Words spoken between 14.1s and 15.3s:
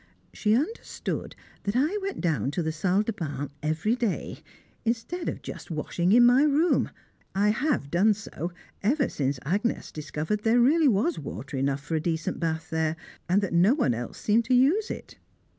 seemed to use it.)